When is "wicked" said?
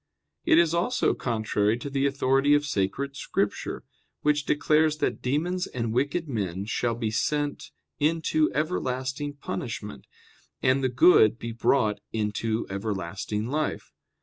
5.93-6.27